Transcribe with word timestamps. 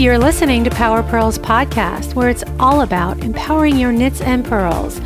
You're 0.00 0.18
listening 0.18 0.64
to 0.64 0.70
Power 0.70 1.02
Pearls 1.02 1.38
Podcast, 1.38 2.14
where 2.14 2.30
it's 2.30 2.42
all 2.58 2.80
about 2.80 3.22
empowering 3.22 3.76
your 3.76 3.92
knits 3.92 4.22
and 4.22 4.42
pearls. 4.42 4.98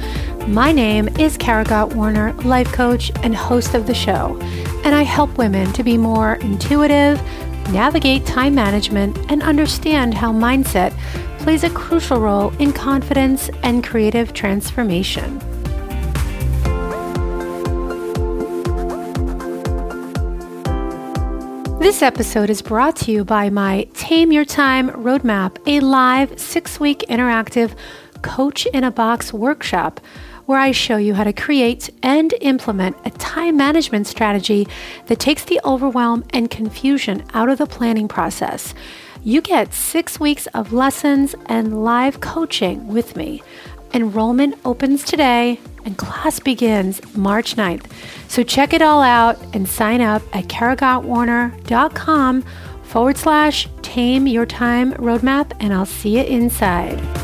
My 0.46 0.70
name 0.70 1.08
is 1.18 1.36
Kara 1.36 1.64
Gott 1.64 1.96
Warner, 1.96 2.32
life 2.44 2.72
coach 2.72 3.10
and 3.24 3.34
host 3.34 3.74
of 3.74 3.88
the 3.88 3.92
show, 3.92 4.38
and 4.84 4.94
I 4.94 5.02
help 5.02 5.36
women 5.36 5.72
to 5.72 5.82
be 5.82 5.98
more 5.98 6.34
intuitive, 6.34 7.20
navigate 7.72 8.24
time 8.24 8.54
management, 8.54 9.18
and 9.32 9.42
understand 9.42 10.14
how 10.14 10.32
mindset 10.32 10.96
plays 11.40 11.64
a 11.64 11.70
crucial 11.70 12.20
role 12.20 12.50
in 12.60 12.72
confidence 12.72 13.50
and 13.64 13.82
creative 13.82 14.32
transformation. 14.32 15.40
This 21.84 22.00
episode 22.00 22.48
is 22.48 22.62
brought 22.62 22.96
to 22.96 23.12
you 23.12 23.26
by 23.26 23.50
my 23.50 23.86
Tame 23.92 24.32
Your 24.32 24.46
Time 24.46 24.88
Roadmap, 24.88 25.58
a 25.66 25.80
live 25.80 26.40
six 26.40 26.80
week 26.80 27.04
interactive 27.10 27.76
coach 28.22 28.64
in 28.64 28.84
a 28.84 28.90
box 28.90 29.34
workshop 29.34 30.00
where 30.46 30.58
I 30.58 30.70
show 30.72 30.96
you 30.96 31.12
how 31.12 31.24
to 31.24 31.32
create 31.34 31.90
and 32.02 32.32
implement 32.40 32.96
a 33.04 33.10
time 33.10 33.58
management 33.58 34.06
strategy 34.06 34.66
that 35.08 35.18
takes 35.18 35.44
the 35.44 35.60
overwhelm 35.62 36.24
and 36.30 36.50
confusion 36.50 37.22
out 37.34 37.50
of 37.50 37.58
the 37.58 37.66
planning 37.66 38.08
process. 38.08 38.72
You 39.22 39.42
get 39.42 39.74
six 39.74 40.18
weeks 40.18 40.46
of 40.54 40.72
lessons 40.72 41.34
and 41.50 41.84
live 41.84 42.22
coaching 42.22 42.88
with 42.88 43.14
me. 43.14 43.42
Enrollment 43.92 44.58
opens 44.64 45.04
today 45.04 45.60
and 45.84 45.96
class 45.98 46.38
begins 46.40 47.00
March 47.16 47.56
9th. 47.56 47.86
So 48.28 48.42
check 48.42 48.72
it 48.72 48.82
all 48.82 49.02
out 49.02 49.38
and 49.54 49.68
sign 49.68 50.00
up 50.00 50.22
at 50.34 50.44
karagottwarner.com 50.44 52.42
forward 52.82 53.16
slash 53.16 53.68
tame 53.82 54.26
your 54.26 54.46
time 54.46 54.92
roadmap, 54.94 55.52
and 55.60 55.72
I'll 55.72 55.86
see 55.86 56.16
you 56.18 56.24
inside. 56.24 57.23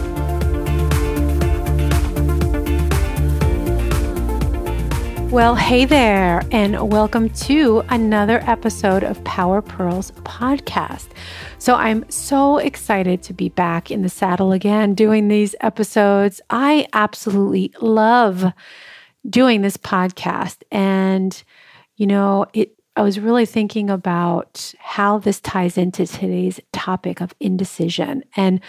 Well, 5.31 5.55
hey 5.55 5.85
there, 5.85 6.43
and 6.51 6.91
welcome 6.91 7.31
to 7.31 7.85
another 7.89 8.41
episode 8.49 9.05
of 9.05 9.23
Power 9.23 9.63
Pearls 9.63 10.11
podcast. 10.25 11.07
So, 11.59 11.77
I'm 11.77 12.05
so 12.11 12.59
excited 12.59 13.23
to 13.23 13.33
be 13.33 13.49
back 13.49 13.93
in 13.93 14.03
the 14.03 14.09
saddle 14.09 14.51
again 14.51 14.93
doing 14.93 15.29
these 15.29 15.55
episodes. 15.61 16.41
I 16.51 16.89
absolutely 16.95 17.73
love 17.81 18.45
doing 19.29 19.63
this 19.63 19.77
podcast. 19.77 20.65
And, 20.73 21.41
you 21.95 22.09
know, 22.09 22.47
it, 22.53 22.75
I 22.97 23.03
was 23.03 23.21
really 23.21 23.47
thinking 23.47 23.89
about 23.89 24.75
how 24.81 25.19
this 25.19 25.39
ties 25.39 25.79
into 25.79 26.09
today's 26.09 26.59
topic 26.73 27.21
of 27.21 27.37
indecision. 27.39 28.25
And 28.35 28.61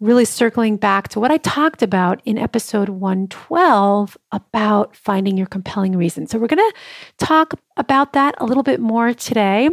really 0.00 0.24
circling 0.24 0.76
back 0.76 1.08
to 1.08 1.20
what 1.20 1.30
I 1.30 1.38
talked 1.38 1.82
about 1.82 2.20
in 2.24 2.38
episode 2.38 2.88
112 2.88 4.16
about 4.32 4.94
finding 4.94 5.36
your 5.36 5.46
compelling 5.46 5.96
reason. 5.96 6.26
So, 6.26 6.38
we're 6.38 6.46
going 6.46 6.70
to 6.70 7.24
talk 7.24 7.54
about 7.78 8.12
that 8.12 8.34
a 8.38 8.44
little 8.44 8.62
bit 8.62 8.80
more 8.80 9.14
today. 9.14 9.70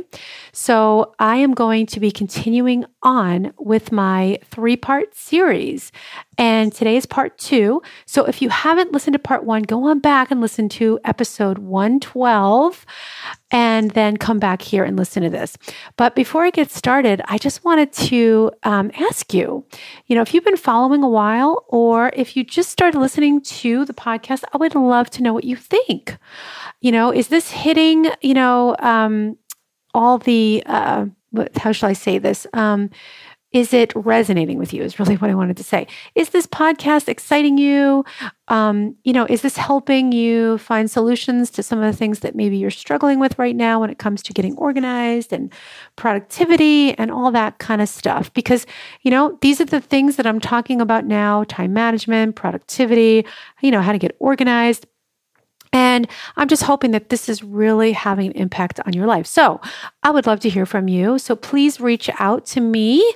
So, 0.51 1.13
I 1.19 1.37
am 1.37 1.53
going 1.53 1.85
to 1.87 1.99
be 1.99 2.11
continuing 2.11 2.85
on 3.01 3.53
with 3.59 3.91
my 3.91 4.39
three 4.45 4.77
part 4.77 5.15
series. 5.15 5.91
And 6.37 6.73
today 6.73 6.97
is 6.97 7.05
part 7.05 7.37
two. 7.37 7.81
So, 8.05 8.25
if 8.25 8.41
you 8.41 8.49
haven't 8.49 8.91
listened 8.91 9.13
to 9.13 9.19
part 9.19 9.43
one, 9.43 9.63
go 9.63 9.85
on 9.85 9.99
back 9.99 10.31
and 10.31 10.41
listen 10.41 10.69
to 10.69 10.99
episode 11.03 11.57
112 11.57 12.85
and 13.51 13.91
then 13.91 14.17
come 14.17 14.39
back 14.39 14.61
here 14.61 14.83
and 14.83 14.97
listen 14.97 15.23
to 15.23 15.29
this. 15.29 15.57
But 15.97 16.15
before 16.15 16.43
I 16.43 16.49
get 16.49 16.71
started, 16.71 17.21
I 17.25 17.37
just 17.37 17.63
wanted 17.63 17.91
to 17.93 18.51
um, 18.63 18.91
ask 18.95 19.33
you 19.33 19.65
you 20.07 20.15
know, 20.15 20.21
if 20.21 20.33
you've 20.33 20.43
been 20.43 20.57
following 20.57 21.03
a 21.03 21.09
while 21.09 21.65
or 21.67 22.11
if 22.13 22.35
you 22.35 22.43
just 22.43 22.69
started 22.69 22.99
listening 22.99 23.41
to 23.41 23.85
the 23.85 23.93
podcast, 23.93 24.43
I 24.53 24.57
would 24.57 24.75
love 24.75 25.09
to 25.11 25.23
know 25.23 25.33
what 25.33 25.43
you 25.43 25.55
think. 25.55 26.17
You 26.81 26.91
know, 26.91 27.11
is 27.11 27.29
this 27.29 27.51
hitting, 27.51 27.94
you 28.21 28.33
know, 28.33 28.75
um, 28.79 29.37
all 29.93 30.17
the, 30.17 30.61
uh, 30.65 31.05
how 31.55 31.71
shall 31.71 31.89
I 31.89 31.93
say 31.93 32.17
this? 32.17 32.45
Um, 32.53 32.89
is 33.55 33.73
it 33.73 33.93
resonating 33.95 34.59
with 34.59 34.73
you? 34.73 34.83
Is 34.83 34.99
really 34.99 35.15
what 35.19 35.31
I 35.31 35.33
wanted 35.33 35.55
to 35.57 35.63
say. 35.63 35.87
Is 36.13 36.29
this 36.29 36.45
podcast 36.45 37.07
exciting 37.07 37.57
you? 37.57 38.03
Um, 38.49 38.97
you 39.05 39.13
know, 39.13 39.25
is 39.29 39.41
this 39.41 39.55
helping 39.55 40.11
you 40.11 40.57
find 40.57 40.91
solutions 40.91 41.49
to 41.51 41.63
some 41.63 41.79
of 41.81 41.89
the 41.89 41.97
things 41.97 42.19
that 42.19 42.35
maybe 42.35 42.57
you're 42.57 42.69
struggling 42.69 43.17
with 43.17 43.39
right 43.39 43.55
now 43.55 43.79
when 43.79 43.89
it 43.89 43.97
comes 43.97 44.21
to 44.23 44.33
getting 44.33 44.57
organized 44.57 45.31
and 45.31 45.53
productivity 45.95 46.93
and 46.97 47.09
all 47.09 47.31
that 47.31 47.57
kind 47.59 47.81
of 47.81 47.87
stuff? 47.87 48.31
Because, 48.33 48.67
you 49.03 49.09
know, 49.09 49.37
these 49.41 49.61
are 49.61 49.65
the 49.65 49.81
things 49.81 50.17
that 50.17 50.27
I'm 50.27 50.41
talking 50.41 50.81
about 50.81 51.05
now 51.05 51.45
time 51.45 51.71
management, 51.71 52.35
productivity, 52.35 53.25
you 53.61 53.71
know, 53.71 53.81
how 53.81 53.93
to 53.93 53.97
get 53.97 54.17
organized. 54.19 54.85
And 55.73 56.07
I'm 56.37 56.47
just 56.47 56.63
hoping 56.63 56.91
that 56.91 57.09
this 57.09 57.27
is 57.29 57.43
really 57.43 57.91
having 57.91 58.27
an 58.27 58.33
impact 58.33 58.79
on 58.85 58.93
your 58.93 59.07
life. 59.07 59.25
So 59.27 59.61
I 60.03 60.11
would 60.11 60.25
love 60.25 60.39
to 60.41 60.49
hear 60.49 60.65
from 60.65 60.87
you. 60.87 61.17
So 61.19 61.35
please 61.35 61.79
reach 61.79 62.09
out 62.19 62.45
to 62.47 62.61
me 62.61 63.13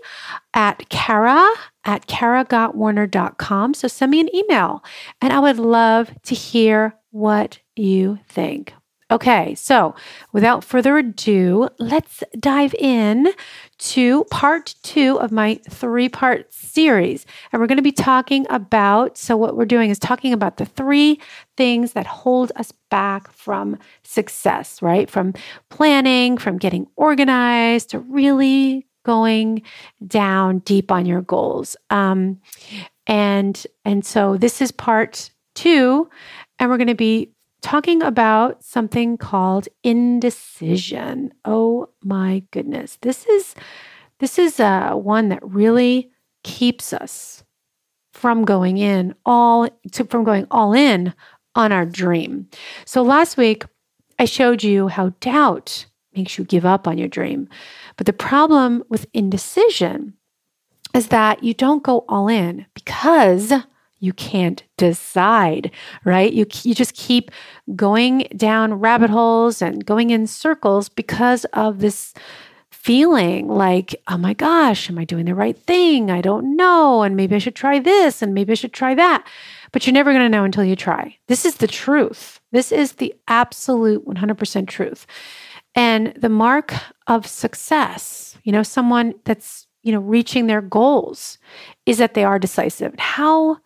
at 0.54 0.90
Kara 0.90 1.48
at 1.86 2.08
karagottwarner.com. 2.08 3.74
So 3.74 3.88
send 3.88 4.12
me 4.12 4.20
an 4.20 4.36
email 4.36 4.84
and 5.22 5.34
I 5.34 5.40
would 5.40 5.60
love 5.60 6.12
to 6.24 6.36
hear 6.36 6.96
what 7.12 7.60
you 7.76 8.20
think. 8.28 8.74
Okay, 9.12 9.56
so 9.56 9.96
without 10.34 10.64
further 10.64 11.00
ado, 11.00 11.68
let's 11.80 12.24
dive 12.40 12.76
in 12.76 13.34
to 13.80 14.24
part 14.26 14.76
two 14.84 15.20
of 15.20 15.32
my 15.32 15.60
three 15.68 16.10
part 16.10 16.54
series. 16.54 17.26
And 17.52 17.60
we're 17.60 17.66
going 17.68 17.78
to 17.78 17.82
be 17.82 17.92
talking 17.92 18.46
about 18.52 19.18
so, 19.18 19.36
what 19.36 19.58
we're 19.58 19.66
doing 19.66 19.90
is 19.90 19.98
talking 19.98 20.32
about 20.32 20.58
the 20.58 20.66
three 20.66 21.20
things 21.58 21.94
that 21.94 22.06
hold 22.06 22.52
us 22.56 22.72
back 22.92 23.32
from 23.32 23.80
success, 24.04 24.80
right? 24.80 25.10
From 25.10 25.34
planning, 25.70 26.38
from 26.38 26.60
getting 26.60 26.86
organized 26.96 27.90
to 27.90 28.00
really 28.00 28.86
going 29.06 29.64
down 30.06 30.60
deep 30.60 30.92
on 30.92 31.08
your 31.08 31.22
goals. 31.22 31.76
Um, 31.90 32.40
and 33.08 33.66
and 33.86 34.06
so 34.06 34.38
this 34.38 34.62
is 34.62 34.72
part 34.72 35.32
two, 35.56 36.08
and 36.60 36.70
we're 36.70 36.78
going 36.78 36.88
to 36.88 36.94
be 36.94 37.32
talking 37.62 38.02
about 38.02 38.64
something 38.64 39.18
called 39.18 39.68
indecision. 39.84 41.34
Oh 41.46 41.90
my 42.04 42.44
goodness. 42.52 42.98
This 43.02 43.26
is 43.26 43.56
this 44.20 44.38
is 44.38 44.60
uh, 44.60 44.94
one 44.94 45.30
that 45.30 45.44
really 45.44 46.12
keeps 46.44 46.94
us 46.94 47.44
from 48.14 48.44
going 48.44 48.78
in 48.78 49.16
all 49.26 49.70
to 49.92 50.06
from 50.06 50.24
going 50.24 50.48
all 50.52 50.74
in 50.74 51.14
on 51.56 51.72
our 51.72 51.86
dream. 51.86 52.48
So 52.86 53.02
last 53.02 53.38
week 53.38 53.64
I 54.18 54.26
showed 54.26 54.64
you 54.64 54.88
how 54.88 55.10
doubt 55.22 55.86
makes 56.16 56.38
you 56.38 56.44
give 56.44 56.66
up 56.66 56.88
on 56.88 56.98
your 56.98 57.08
dream. 57.08 57.48
But 57.96 58.06
the 58.06 58.14
problem 58.14 58.84
with 58.90 59.06
indecision 59.14 60.14
is 60.94 61.08
that 61.08 61.44
you 61.44 61.54
don't 61.54 61.84
go 61.84 62.04
all 62.10 62.28
in 62.28 62.66
because 62.74 63.54
you 64.00 64.14
can't 64.14 64.64
decide, 64.78 65.72
right? 66.06 66.32
You, 66.32 66.46
you 66.64 66.74
just 66.74 66.96
keep 66.96 67.32
going 67.76 68.28
down 68.36 68.76
rabbit 68.76 69.10
holes 69.10 69.62
and 69.62 69.86
going 69.86 70.10
in 70.10 70.28
circles 70.28 70.90
because 70.90 71.46
of 71.54 71.80
this 71.80 72.14
feeling 72.72 73.50
like, 73.50 73.94
oh 74.08 74.18
my 74.18 74.34
gosh, 74.34 74.90
am 74.90 74.98
I 74.98 75.04
doing 75.04 75.26
the 75.26 75.36
right 75.36 75.58
thing? 75.58 76.10
I 76.10 76.22
don't 76.22 76.56
know. 76.56 77.04
And 77.04 77.16
maybe 77.16 77.36
I 77.36 77.40
should 77.40 77.56
try 77.56 77.80
this 77.80 78.22
and 78.22 78.34
maybe 78.34 78.54
I 78.54 78.56
should 78.56 78.74
try 78.74 78.96
that. 78.96 79.28
But 79.72 79.86
you're 79.86 79.94
never 79.94 80.12
going 80.12 80.24
to 80.24 80.30
know 80.30 80.46
until 80.46 80.64
you 80.64 80.76
try. 80.76 81.18
This 81.28 81.46
is 81.46 81.56
the 81.56 81.68
truth. 81.68 82.40
This 82.52 82.72
is 82.72 82.94
the 82.94 83.14
absolute 83.28 84.08
100% 84.08 84.68
truth. 84.68 85.06
And 85.76 86.14
the 86.16 86.30
mark 86.30 86.74
of 87.08 87.28
success, 87.28 88.38
you 88.44 88.52
know, 88.52 88.64
someone 88.64 89.14
that's, 89.26 89.68
you 89.84 89.92
know, 89.92 90.00
reaching 90.00 90.48
their 90.48 90.62
goals 90.62 91.38
is 91.86 91.98
that 91.98 92.14
they 92.14 92.24
are 92.24 92.40
decisive. 92.40 92.94
How 92.98 93.58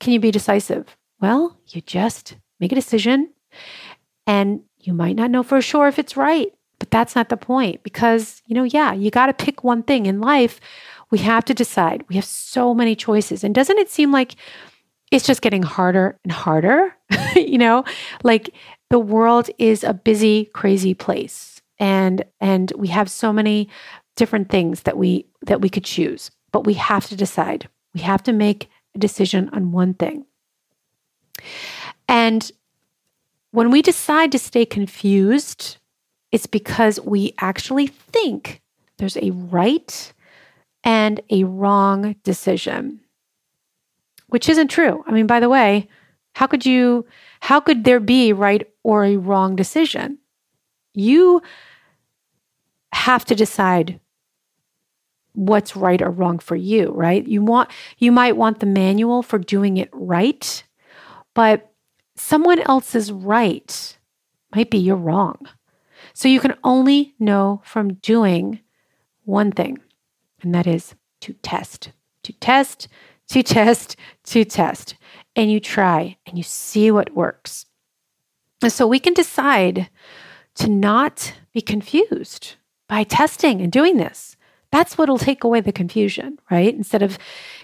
can 0.00 0.12
you 0.12 0.20
be 0.20 0.30
decisive? 0.30 0.96
Well, 1.20 1.58
you 1.68 1.80
just 1.82 2.36
make 2.58 2.72
a 2.72 2.74
decision 2.74 3.30
and 4.26 4.62
you 4.78 4.92
might 4.92 5.16
not 5.16 5.30
know 5.30 5.42
for 5.42 5.60
sure 5.60 5.86
if 5.86 5.98
it's 5.98 6.16
right, 6.16 6.52
but 6.78 6.90
that's 6.90 7.14
not 7.14 7.28
the 7.28 7.36
point 7.36 7.82
because, 7.82 8.42
you 8.46 8.54
know, 8.54 8.64
yeah, 8.64 8.92
you 8.92 9.10
got 9.10 9.26
to 9.26 9.34
pick 9.34 9.62
one 9.62 9.82
thing 9.82 10.06
in 10.06 10.20
life. 10.20 10.60
We 11.10 11.18
have 11.18 11.44
to 11.46 11.54
decide. 11.54 12.04
We 12.08 12.14
have 12.16 12.24
so 12.24 12.74
many 12.74 12.96
choices. 12.96 13.44
And 13.44 13.54
doesn't 13.54 13.78
it 13.78 13.90
seem 13.90 14.10
like 14.10 14.36
it's 15.10 15.26
just 15.26 15.42
getting 15.42 15.62
harder 15.62 16.18
and 16.24 16.32
harder? 16.32 16.94
you 17.36 17.58
know, 17.58 17.84
like 18.22 18.50
the 18.88 18.98
world 18.98 19.50
is 19.58 19.84
a 19.84 19.92
busy, 19.92 20.46
crazy 20.46 20.94
place. 20.94 21.60
And 21.78 22.24
and 22.40 22.72
we 22.76 22.88
have 22.88 23.10
so 23.10 23.32
many 23.32 23.68
different 24.16 24.50
things 24.50 24.82
that 24.82 24.96
we 24.96 25.26
that 25.42 25.60
we 25.60 25.68
could 25.68 25.84
choose, 25.84 26.30
but 26.52 26.64
we 26.64 26.74
have 26.74 27.06
to 27.08 27.16
decide. 27.16 27.68
We 27.94 28.00
have 28.02 28.22
to 28.24 28.32
make 28.32 28.68
a 28.94 28.98
decision 28.98 29.48
on 29.52 29.72
one 29.72 29.94
thing. 29.94 30.26
And 32.08 32.50
when 33.52 33.70
we 33.70 33.82
decide 33.82 34.32
to 34.32 34.38
stay 34.38 34.64
confused, 34.64 35.78
it's 36.32 36.46
because 36.46 37.00
we 37.00 37.34
actually 37.38 37.88
think 37.88 38.60
there's 38.98 39.16
a 39.16 39.30
right 39.30 40.12
and 40.84 41.20
a 41.30 41.44
wrong 41.44 42.16
decision, 42.22 43.00
which 44.28 44.48
isn't 44.48 44.68
true. 44.68 45.04
I 45.06 45.12
mean, 45.12 45.26
by 45.26 45.40
the 45.40 45.48
way, 45.48 45.88
how 46.34 46.46
could 46.46 46.64
you, 46.64 47.06
how 47.40 47.60
could 47.60 47.84
there 47.84 48.00
be 48.00 48.32
right 48.32 48.66
or 48.82 49.04
a 49.04 49.16
wrong 49.16 49.56
decision? 49.56 50.18
You 50.94 51.42
have 52.92 53.24
to 53.26 53.34
decide 53.34 54.00
what's 55.34 55.76
right 55.76 56.02
or 56.02 56.10
wrong 56.10 56.38
for 56.38 56.56
you, 56.56 56.90
right? 56.92 57.26
You 57.26 57.42
want 57.42 57.70
you 57.98 58.12
might 58.12 58.36
want 58.36 58.60
the 58.60 58.66
manual 58.66 59.22
for 59.22 59.38
doing 59.38 59.76
it 59.76 59.88
right, 59.92 60.62
but 61.34 61.72
someone 62.16 62.60
else's 62.60 63.12
right 63.12 63.98
might 64.54 64.70
be 64.70 64.78
your 64.78 64.96
wrong. 64.96 65.48
So 66.12 66.28
you 66.28 66.40
can 66.40 66.54
only 66.64 67.14
know 67.18 67.62
from 67.64 67.94
doing 67.94 68.60
one 69.24 69.52
thing, 69.52 69.78
and 70.42 70.54
that 70.54 70.66
is 70.66 70.94
to 71.22 71.34
test, 71.34 71.92
to 72.24 72.32
test, 72.32 72.88
to 73.28 73.42
test, 73.42 73.96
to 74.24 74.44
test. 74.44 74.96
And 75.36 75.50
you 75.50 75.60
try 75.60 76.16
and 76.26 76.36
you 76.36 76.42
see 76.42 76.90
what 76.90 77.14
works. 77.14 77.66
And 78.62 78.72
so 78.72 78.86
we 78.86 78.98
can 78.98 79.14
decide 79.14 79.88
to 80.56 80.68
not 80.68 81.32
be 81.52 81.60
confused 81.60 82.56
by 82.88 83.04
testing 83.04 83.60
and 83.60 83.70
doing 83.70 83.96
this. 83.96 84.36
That's 84.72 84.96
what'll 84.96 85.18
take 85.18 85.42
away 85.42 85.60
the 85.60 85.72
confusion, 85.72 86.38
right? 86.50 86.72
Instead 86.74 87.02
of 87.02 87.18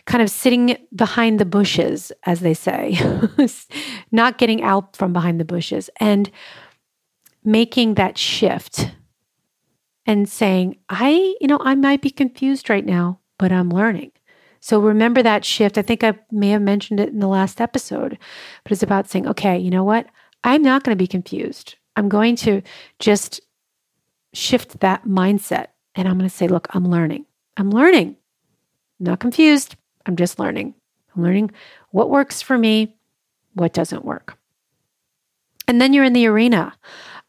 kind 0.06 0.22
of 0.22 0.30
sitting 0.30 0.76
behind 0.94 1.38
the 1.38 1.44
bushes, 1.44 2.10
as 2.24 2.40
they 2.40 2.54
say, 2.54 2.98
not 4.12 4.38
getting 4.38 4.62
out 4.62 4.96
from 4.96 5.12
behind 5.12 5.38
the 5.38 5.44
bushes 5.44 5.88
and 6.00 6.30
making 7.44 7.94
that 7.94 8.18
shift 8.18 8.90
and 10.04 10.28
saying, 10.28 10.76
I, 10.88 11.36
you 11.40 11.46
know, 11.46 11.60
I 11.60 11.74
might 11.74 12.02
be 12.02 12.10
confused 12.10 12.68
right 12.68 12.84
now, 12.84 13.20
but 13.38 13.52
I'm 13.52 13.70
learning. 13.70 14.12
So 14.60 14.80
remember 14.80 15.22
that 15.22 15.44
shift. 15.44 15.78
I 15.78 15.82
think 15.82 16.02
I 16.02 16.18
may 16.32 16.48
have 16.48 16.62
mentioned 16.62 16.98
it 16.98 17.10
in 17.10 17.20
the 17.20 17.28
last 17.28 17.60
episode, 17.60 18.18
but 18.64 18.72
it's 18.72 18.82
about 18.82 19.08
saying, 19.08 19.28
okay, 19.28 19.56
you 19.56 19.70
know 19.70 19.84
what? 19.84 20.06
I'm 20.42 20.62
not 20.62 20.82
going 20.82 20.96
to 20.96 21.02
be 21.02 21.06
confused. 21.06 21.76
I'm 21.94 22.08
going 22.08 22.34
to 22.36 22.62
just 22.98 23.40
shift 24.32 24.80
that 24.80 25.04
mindset 25.04 25.68
and 25.96 26.06
I'm 26.06 26.18
going 26.18 26.28
to 26.28 26.34
say, 26.34 26.46
look, 26.46 26.68
I'm 26.70 26.88
learning. 26.88 27.26
I'm 27.56 27.70
learning. 27.70 28.16
I'm 29.00 29.06
not 29.06 29.20
confused. 29.20 29.76
I'm 30.04 30.16
just 30.16 30.38
learning. 30.38 30.74
I'm 31.14 31.22
learning 31.22 31.50
what 31.90 32.10
works 32.10 32.42
for 32.42 32.56
me, 32.56 32.94
what 33.54 33.72
doesn't 33.72 34.04
work. 34.04 34.38
And 35.66 35.80
then 35.80 35.92
you're 35.92 36.04
in 36.04 36.12
the 36.12 36.26
arena 36.26 36.74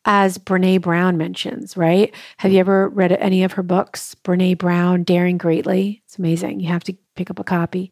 as 0.05 0.37
Brene 0.37 0.81
Brown 0.81 1.17
mentions, 1.17 1.75
right? 1.75 2.13
Have 2.37 2.51
you 2.51 2.59
ever 2.59 2.89
read 2.89 3.11
any 3.13 3.43
of 3.43 3.53
her 3.53 3.63
books? 3.63 4.15
Brene 4.23 4.57
Brown, 4.57 5.03
Daring 5.03 5.37
Greatly. 5.37 6.03
It's 6.05 6.19
amazing. 6.19 6.59
You 6.59 6.67
have 6.67 6.83
to 6.85 6.95
pick 7.15 7.29
up 7.29 7.39
a 7.39 7.43
copy. 7.43 7.91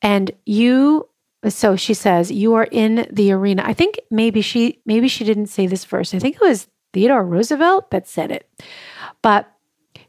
And 0.00 0.30
you 0.46 1.08
so 1.46 1.76
she 1.76 1.92
says 1.92 2.32
you 2.32 2.54
are 2.54 2.68
in 2.70 3.06
the 3.12 3.30
arena. 3.30 3.62
I 3.66 3.74
think 3.74 4.00
maybe 4.10 4.40
she 4.40 4.80
maybe 4.86 5.08
she 5.08 5.24
didn't 5.24 5.46
say 5.46 5.66
this 5.66 5.84
first. 5.84 6.14
I 6.14 6.18
think 6.18 6.36
it 6.36 6.40
was 6.40 6.68
Theodore 6.92 7.24
Roosevelt 7.24 7.90
that 7.90 8.08
said 8.08 8.30
it. 8.30 8.48
But 9.20 9.53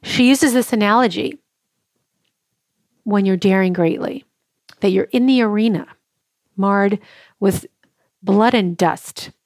she 0.06 0.30
uses 0.30 0.54
this 0.54 0.72
analogy 0.72 1.40
when 3.04 3.26
you're 3.26 3.38
daring 3.38 3.74
greatly 3.74 4.24
that 4.80 4.90
you're 4.90 5.06
in 5.06 5.26
the 5.26 5.42
arena 5.42 5.88
marred 6.56 7.00
with 7.40 7.66
blood 8.24 8.54
and 8.54 8.78
dust. 8.78 9.32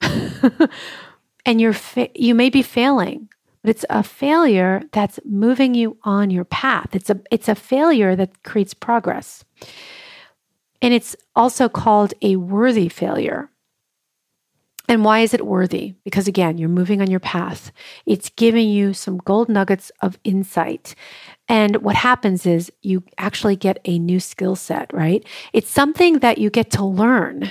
and 1.46 1.60
you're 1.60 1.72
fa- 1.72 2.10
you 2.14 2.34
may 2.34 2.50
be 2.50 2.62
failing 2.62 3.28
but 3.62 3.70
it's 3.70 3.84
a 3.90 4.02
failure 4.02 4.82
that's 4.92 5.18
moving 5.24 5.74
you 5.74 5.96
on 6.02 6.30
your 6.30 6.44
path 6.44 6.94
it's 6.94 7.10
a 7.10 7.20
it's 7.30 7.48
a 7.48 7.54
failure 7.54 8.16
that 8.16 8.42
creates 8.42 8.74
progress 8.74 9.44
and 10.82 10.94
it's 10.94 11.14
also 11.36 11.68
called 11.68 12.14
a 12.22 12.36
worthy 12.36 12.88
failure 12.88 13.49
and 14.90 15.04
why 15.04 15.20
is 15.20 15.32
it 15.32 15.46
worthy 15.46 15.94
because 16.04 16.28
again 16.28 16.58
you're 16.58 16.68
moving 16.68 17.00
on 17.00 17.10
your 17.10 17.20
path 17.20 17.72
it's 18.04 18.28
giving 18.30 18.68
you 18.68 18.92
some 18.92 19.18
gold 19.18 19.48
nuggets 19.48 19.90
of 20.02 20.18
insight 20.24 20.94
and 21.48 21.76
what 21.78 21.96
happens 21.96 22.44
is 22.44 22.70
you 22.82 23.02
actually 23.16 23.56
get 23.56 23.78
a 23.84 23.98
new 23.98 24.20
skill 24.20 24.54
set 24.54 24.92
right 24.92 25.26
it's 25.52 25.70
something 25.70 26.18
that 26.18 26.38
you 26.38 26.50
get 26.50 26.70
to 26.70 26.84
learn 26.84 27.50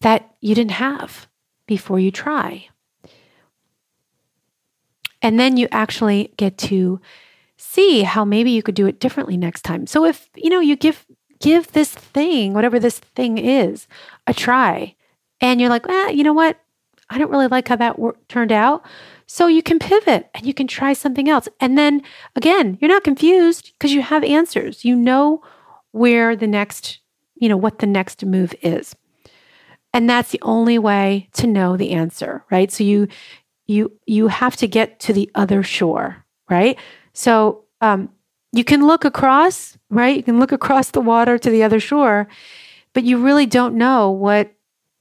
that 0.00 0.34
you 0.40 0.54
didn't 0.54 0.72
have 0.72 1.28
before 1.66 1.98
you 1.98 2.10
try. 2.10 2.68
And 5.20 5.38
then 5.38 5.56
you 5.56 5.68
actually 5.72 6.32
get 6.36 6.56
to 6.58 7.00
see 7.56 8.02
how 8.02 8.24
maybe 8.24 8.50
you 8.50 8.62
could 8.62 8.76
do 8.76 8.86
it 8.86 9.00
differently 9.00 9.36
next 9.36 9.62
time. 9.62 9.86
So 9.86 10.04
if, 10.04 10.28
you 10.36 10.48
know, 10.48 10.60
you 10.60 10.76
give 10.76 11.06
give 11.40 11.70
this 11.72 11.92
thing, 11.92 12.52
whatever 12.52 12.80
this 12.80 12.98
thing 12.98 13.38
is, 13.38 13.86
a 14.26 14.34
try 14.34 14.94
and 15.40 15.60
you're 15.60 15.70
like, 15.70 15.88
"Eh, 15.88 16.10
you 16.10 16.24
know 16.24 16.32
what? 16.32 16.58
I 17.10 17.18
don't 17.18 17.30
really 17.30 17.48
like 17.48 17.68
how 17.68 17.76
that 17.76 17.98
wor- 17.98 18.16
turned 18.28 18.52
out." 18.52 18.84
So 19.26 19.46
you 19.46 19.62
can 19.62 19.78
pivot 19.78 20.30
and 20.34 20.46
you 20.46 20.54
can 20.54 20.66
try 20.66 20.94
something 20.94 21.28
else. 21.28 21.48
And 21.60 21.76
then 21.76 22.02
again, 22.34 22.78
you're 22.80 22.88
not 22.88 23.04
confused 23.04 23.72
because 23.74 23.92
you 23.92 24.00
have 24.02 24.24
answers. 24.24 24.84
You 24.84 24.96
know 24.96 25.42
where 25.92 26.34
the 26.34 26.46
next, 26.46 27.00
you 27.34 27.48
know, 27.48 27.56
what 27.56 27.78
the 27.78 27.86
next 27.86 28.24
move 28.24 28.54
is. 28.62 28.96
And 29.92 30.08
that's 30.08 30.30
the 30.30 30.40
only 30.42 30.78
way 30.78 31.28
to 31.34 31.46
know 31.46 31.76
the 31.76 31.90
answer, 31.92 32.44
right? 32.50 32.70
So 32.70 32.84
you 32.84 33.08
you 33.66 33.92
you 34.06 34.28
have 34.28 34.56
to 34.56 34.66
get 34.66 34.98
to 35.00 35.12
the 35.12 35.30
other 35.34 35.62
shore, 35.62 36.24
right? 36.50 36.78
So 37.12 37.64
um, 37.80 38.10
you 38.52 38.64
can 38.64 38.86
look 38.86 39.04
across, 39.04 39.76
right? 39.90 40.16
You 40.16 40.22
can 40.22 40.40
look 40.40 40.52
across 40.52 40.90
the 40.90 41.00
water 41.00 41.38
to 41.38 41.50
the 41.50 41.62
other 41.62 41.80
shore, 41.80 42.28
but 42.94 43.04
you 43.04 43.18
really 43.18 43.46
don't 43.46 43.76
know 43.76 44.10
what 44.10 44.52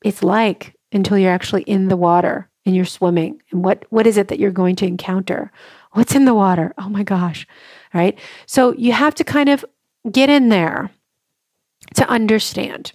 it's 0.08 0.24
like 0.24 0.76
until 0.92 1.18
you're 1.18 1.32
actually 1.32 1.64
in 1.64 1.88
the 1.88 1.98
water 1.98 2.50
and 2.66 2.76
you're 2.76 2.86
swimming. 2.86 3.42
And 3.52 3.64
what 3.64 3.86
what 3.90 4.08
is 4.08 4.18
it 4.18 4.28
that 4.30 4.40
you're 4.40 4.52
going 4.52 4.76
to 4.78 4.86
encounter? 4.86 5.52
What's 5.94 6.16
in 6.16 6.26
the 6.26 6.34
water? 6.34 6.74
Oh 6.78 6.90
my 6.90 7.04
gosh. 7.04 7.48
Right? 7.94 8.18
So 8.46 8.74
you 8.74 8.92
have 8.94 9.16
to 9.16 9.24
kind 9.24 9.50
of 9.50 9.66
get 10.12 10.30
in 10.30 10.50
there 10.50 10.92
to 11.96 12.08
understand 12.10 12.94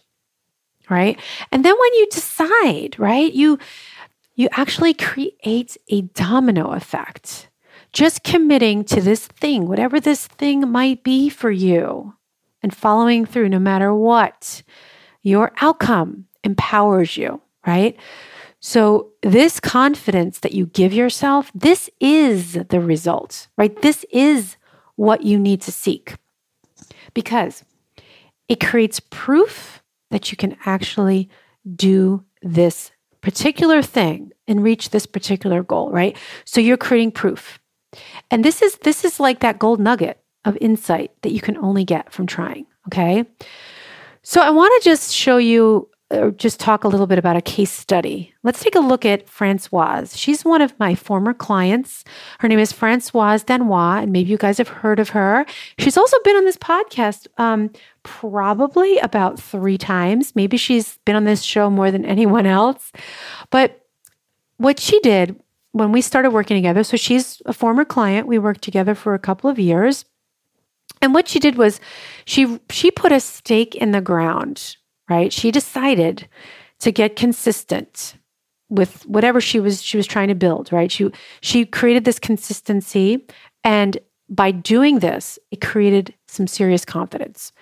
right? 0.93 1.19
And 1.51 1.65
then 1.65 1.75
when 1.79 1.95
you 1.95 2.07
decide, 2.11 2.99
right, 2.99 3.33
you 3.33 3.59
you 4.35 4.49
actually 4.53 4.95
create 4.95 5.77
a 5.89 6.03
domino 6.03 6.73
effect. 6.73 7.49
Just 7.93 8.25
committing 8.25 8.85
to 8.85 9.01
this 9.03 9.27
thing, 9.27 9.69
whatever 9.69 10.01
this 10.01 10.27
thing 10.27 10.71
might 10.71 11.03
be 11.03 11.29
for 11.29 11.51
you, 11.51 12.15
and 12.63 12.75
following 12.75 13.27
through 13.27 13.51
no 13.51 13.59
matter 13.59 13.95
what, 13.95 14.63
your 15.23 15.53
outcome 15.61 16.27
empowers 16.45 17.17
you, 17.17 17.41
right? 17.67 17.97
So, 18.61 19.11
this 19.23 19.59
confidence 19.59 20.39
that 20.41 20.53
you 20.53 20.67
give 20.67 20.93
yourself, 20.93 21.51
this 21.55 21.91
is 21.99 22.53
the 22.53 22.81
result, 22.81 23.49
right? 23.57 23.81
This 23.83 24.05
is 24.11 24.57
what 24.97 25.25
you 25.25 25.39
need 25.39 25.61
to 25.63 25.73
seek 25.73 26.15
because 27.13 27.65
it 28.49 28.61
creates 28.61 29.01
proof 29.01 29.83
that 30.11 30.31
you 30.31 30.37
can 30.37 30.57
actually 30.65 31.29
do 31.75 32.25
this 32.43 32.93
particular 33.21 33.83
thing 33.83 34.33
and 34.47 34.63
reach 34.63 34.91
this 34.91 35.07
particular 35.07 35.63
goal, 35.63 35.91
right? 35.91 36.17
So 36.45 36.61
you're 36.61 36.77
creating 36.77 37.13
proof. 37.13 37.59
And 38.31 38.45
this 38.45 38.63
is 38.63 38.77
this 38.79 39.05
is 39.05 39.21
like 39.21 39.41
that 39.41 39.59
gold 39.59 39.81
nugget 39.81 40.21
of 40.45 40.59
insight 40.61 41.11
that 41.23 41.33
you 41.33 41.41
can 41.41 41.57
only 41.59 41.85
get 41.85 42.13
from 42.13 42.27
trying, 42.27 42.67
okay? 42.89 43.25
So 44.23 44.41
I 44.41 44.51
want 44.51 44.73
to 44.83 44.89
just 44.89 45.15
show 45.15 45.37
you 45.37 45.89
just 46.37 46.61
talk 46.61 46.85
a 46.85 46.89
little 46.89 47.07
bit 47.07 47.19
about 47.19 47.37
a 47.37 47.41
case 47.41 47.71
study. 47.71 48.35
Let's 48.43 48.63
take 48.63 48.75
a 48.75 48.81
look 48.81 49.05
at 49.05 49.29
Francoise. 49.29 50.17
She's 50.17 50.45
one 50.45 50.61
of 50.61 50.79
my 50.79 50.95
former 50.95 51.33
clients. 51.33 52.05
Her 52.41 52.49
name 52.49 52.59
is 52.59 52.73
Francoise 52.73 53.45
Danoy, 53.45 54.03
and 54.03 54.13
maybe 54.13 54.31
you 54.31 54.37
guys 54.37 54.59
have 54.59 54.69
heard 54.69 54.99
of 54.99 55.11
her. 55.11 55.47
She's 55.79 55.97
also 55.97 56.17
been 56.25 56.37
on 56.37 56.45
this 56.45 56.57
podcast 56.57 57.27
um, 57.39 57.71
probably 58.03 58.99
about 58.99 59.41
three 59.41 59.79
times. 59.79 60.35
Maybe 60.35 60.57
she's 60.57 60.99
been 61.05 61.17
on 61.17 61.25
this 61.25 61.43
show 61.43 61.71
more 61.71 61.91
than 61.91 62.05
anyone 62.05 62.47
else. 62.47 62.93
But 63.51 63.87
what 64.59 64.79
she 64.79 65.01
did 65.01 65.41
when 65.73 65.93
we 65.93 66.03
started 66.03 66.31
working 66.31 66.57
together, 66.57 66.85
so 66.85 66.97
she's 66.97 67.41
a 67.47 67.53
former 67.53 67.85
client. 67.85 68.27
We 68.27 68.39
worked 68.39 68.63
together 68.63 68.95
for 68.95 69.15
a 69.15 69.19
couple 69.19 69.49
of 69.49 69.59
years. 69.59 70.05
And 71.01 71.15
what 71.15 71.27
she 71.27 71.41
did 71.41 71.57
was 71.57 71.81
she 72.27 72.61
she 72.71 72.91
put 72.91 73.11
a 73.11 73.19
stake 73.19 73.75
in 73.75 73.91
the 73.91 74.01
ground 74.01 74.77
right? 75.09 75.33
She 75.33 75.51
decided 75.51 76.29
to 76.81 76.91
get 76.91 77.17
consistent 77.17 78.17
with 78.69 79.05
whatever 79.07 79.41
she 79.41 79.61
was 79.61 79.83
she 79.83 79.97
was 79.97 80.07
trying 80.07 80.29
to 80.29 80.35
build, 80.35 80.73
right? 80.73 80.91
She 80.91 81.11
she 81.41 81.67
created 81.67 82.05
this 82.05 82.19
consistency 82.19 83.27
and 83.65 83.99
by 84.29 84.51
doing 84.51 85.01
this, 85.01 85.39
it 85.51 85.61
created 85.61 86.15
some 86.27 86.47
serious 86.47 86.85
confidence. 86.85 87.53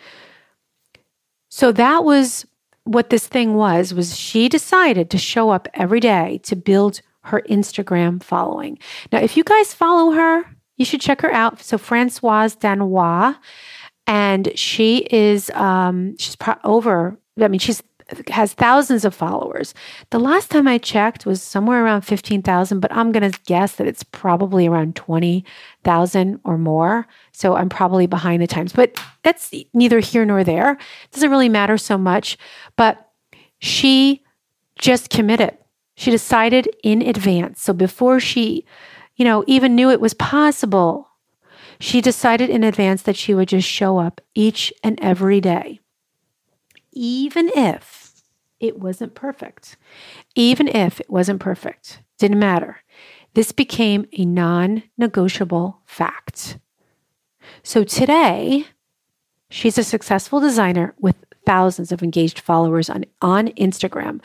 So 1.50 1.72
that 1.72 2.04
was 2.04 2.46
what 2.84 3.10
this 3.10 3.26
thing 3.26 3.54
was 3.54 3.92
was 3.92 4.16
she 4.16 4.48
decided 4.48 5.10
to 5.10 5.18
show 5.18 5.50
up 5.50 5.68
every 5.74 6.00
day 6.00 6.40
to 6.44 6.56
build 6.56 7.02
her 7.24 7.42
Instagram 7.50 8.22
following. 8.22 8.78
Now, 9.12 9.18
if 9.18 9.36
you 9.36 9.44
guys 9.44 9.74
follow 9.74 10.12
her, 10.12 10.44
you 10.76 10.84
should 10.84 11.00
check 11.00 11.20
her 11.20 11.32
out. 11.32 11.60
So 11.60 11.76
Francoise 11.76 12.56
Danoy, 12.56 13.36
and 14.10 14.50
she 14.58 15.06
is 15.12 15.50
um, 15.50 16.16
she's 16.18 16.34
pro- 16.34 16.56
over. 16.64 17.16
I 17.40 17.46
mean, 17.46 17.60
she's 17.60 17.80
has 18.26 18.54
thousands 18.54 19.04
of 19.04 19.14
followers. 19.14 19.72
The 20.10 20.18
last 20.18 20.50
time 20.50 20.66
I 20.66 20.78
checked 20.78 21.26
was 21.26 21.40
somewhere 21.40 21.84
around 21.84 22.02
15,000, 22.02 22.80
but 22.80 22.92
I'm 22.92 23.12
going 23.12 23.30
to 23.30 23.40
guess 23.46 23.76
that 23.76 23.86
it's 23.86 24.02
probably 24.02 24.66
around 24.66 24.96
20,000 24.96 26.40
or 26.42 26.58
more. 26.58 27.06
So 27.30 27.54
I'm 27.54 27.68
probably 27.68 28.08
behind 28.08 28.42
the 28.42 28.48
times, 28.48 28.72
but 28.72 29.00
that's 29.22 29.54
neither 29.74 30.00
here 30.00 30.24
nor 30.24 30.42
there. 30.42 30.72
It 30.72 31.10
doesn't 31.12 31.30
really 31.30 31.48
matter 31.48 31.78
so 31.78 31.96
much. 31.96 32.36
But 32.74 33.12
she 33.60 34.24
just 34.76 35.10
committed. 35.10 35.56
She 35.94 36.10
decided 36.10 36.68
in 36.82 37.00
advance. 37.00 37.62
So 37.62 37.72
before 37.72 38.18
she, 38.18 38.64
you 39.14 39.24
know, 39.24 39.44
even 39.46 39.76
knew 39.76 39.88
it 39.88 40.00
was 40.00 40.14
possible, 40.14 41.09
she 41.80 42.02
decided 42.02 42.50
in 42.50 42.62
advance 42.62 43.02
that 43.02 43.16
she 43.16 43.34
would 43.34 43.48
just 43.48 43.66
show 43.66 43.98
up 43.98 44.20
each 44.34 44.72
and 44.84 44.98
every 45.00 45.40
day. 45.40 45.80
Even 46.92 47.50
if 47.56 48.12
it 48.60 48.78
wasn't 48.78 49.14
perfect, 49.14 49.76
even 50.34 50.68
if 50.68 51.00
it 51.00 51.08
wasn't 51.08 51.40
perfect, 51.40 52.02
didn't 52.18 52.38
matter. 52.38 52.80
This 53.32 53.50
became 53.50 54.06
a 54.12 54.26
non 54.26 54.82
negotiable 54.98 55.80
fact. 55.86 56.58
So 57.62 57.82
today, 57.82 58.66
she's 59.48 59.78
a 59.78 59.84
successful 59.84 60.38
designer 60.38 60.94
with 60.98 61.16
thousands 61.46 61.90
of 61.90 62.02
engaged 62.02 62.40
followers 62.40 62.90
on, 62.90 63.06
on 63.22 63.48
Instagram 63.48 64.20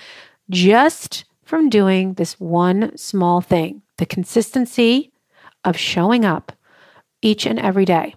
just 0.50 1.24
from 1.44 1.70
doing 1.70 2.16
this 2.16 2.40
one 2.40 2.96
small 2.98 3.40
thing 3.40 3.82
the 3.98 4.06
consistency 4.06 5.14
of 5.64 5.78
showing 5.78 6.26
up 6.26 6.52
each 7.22 7.46
and 7.46 7.60
every 7.60 7.86
day. 7.86 8.16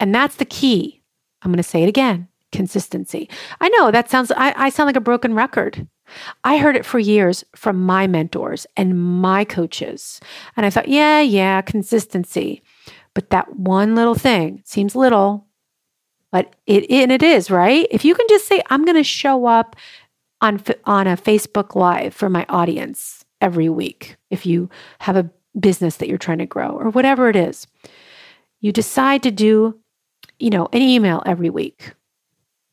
And 0.00 0.14
that's 0.14 0.36
the 0.36 0.44
key. 0.44 1.02
I'm 1.42 1.50
going 1.50 1.56
to 1.56 1.62
say 1.62 1.82
it 1.82 1.88
again 1.88 2.28
consistency. 2.52 3.28
I 3.60 3.68
know 3.70 3.90
that 3.90 4.10
sounds, 4.10 4.30
I, 4.30 4.52
I 4.56 4.68
sound 4.68 4.86
like 4.86 4.96
a 4.96 5.00
broken 5.00 5.34
record. 5.34 5.88
I 6.44 6.58
heard 6.58 6.76
it 6.76 6.84
for 6.84 6.98
years 6.98 7.44
from 7.56 7.82
my 7.82 8.06
mentors 8.06 8.66
and 8.76 9.00
my 9.20 9.44
coaches. 9.44 10.20
And 10.56 10.66
I 10.66 10.70
thought, 10.70 10.88
yeah, 10.88 11.20
yeah, 11.20 11.62
consistency. 11.62 12.62
But 13.14 13.30
that 13.30 13.56
one 13.56 13.94
little 13.94 14.14
thing 14.14 14.62
seems 14.64 14.94
little, 14.94 15.46
but 16.30 16.54
it 16.66 16.90
and 16.90 17.12
it 17.12 17.22
is, 17.22 17.50
right? 17.50 17.86
If 17.90 18.04
you 18.04 18.14
can 18.14 18.26
just 18.28 18.46
say 18.46 18.62
I'm 18.70 18.84
going 18.84 18.96
to 18.96 19.04
show 19.04 19.46
up 19.46 19.76
on 20.40 20.62
on 20.84 21.06
a 21.06 21.16
Facebook 21.16 21.74
live 21.74 22.14
for 22.14 22.28
my 22.28 22.46
audience 22.48 23.24
every 23.40 23.68
week 23.68 24.16
if 24.30 24.46
you 24.46 24.70
have 25.00 25.16
a 25.16 25.30
business 25.58 25.96
that 25.96 26.08
you're 26.08 26.16
trying 26.16 26.38
to 26.38 26.46
grow 26.46 26.70
or 26.70 26.88
whatever 26.90 27.28
it 27.28 27.36
is. 27.36 27.66
You 28.62 28.72
decide 28.72 29.22
to 29.24 29.30
do, 29.30 29.78
you 30.38 30.48
know, 30.48 30.68
an 30.72 30.80
email 30.80 31.22
every 31.26 31.50
week. 31.50 31.92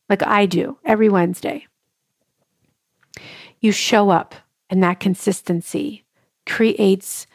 Like 0.08 0.26
I 0.26 0.46
do 0.46 0.78
every 0.86 1.10
Wednesday. 1.10 1.68
You 3.60 3.74
show 3.74 4.10
up 4.10 4.34
and 4.70 4.82
that 4.82 5.02
consistency 5.02 6.06
creates 6.46 7.28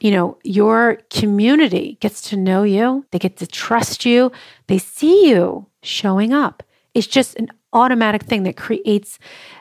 you 0.00 0.10
know, 0.10 0.38
your 0.42 0.98
community 1.10 1.98
gets 2.00 2.22
to 2.30 2.36
know 2.36 2.62
you, 2.62 3.04
they 3.10 3.18
get 3.18 3.36
to 3.36 3.46
trust 3.46 4.06
you, 4.06 4.32
they 4.66 4.78
see 4.78 5.28
you 5.28 5.66
showing 5.82 6.32
up. 6.32 6.62
It's 6.94 7.06
just 7.06 7.36
an 7.36 7.48
automatic 7.74 8.22
thing 8.22 8.42
that 8.44 8.56
creates 8.56 9.18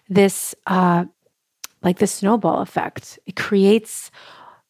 this, 0.08 0.56
uh, 0.66 1.06
like 1.84 2.00
the 2.00 2.08
snowball 2.08 2.62
effect. 2.62 3.20
It 3.26 3.36
creates, 3.36 4.12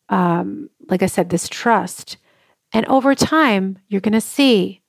um, 0.10 0.72
like 0.90 1.04
I 1.04 1.06
said, 1.06 1.30
this 1.30 1.48
trust. 1.48 2.18
And 2.72 2.86
over 2.88 3.16
time, 3.16 3.80
you're 3.88 4.02
going 4.02 4.14
to 4.14 4.22
see 4.22 4.82